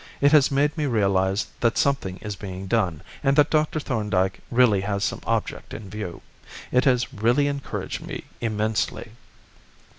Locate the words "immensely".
8.39-9.11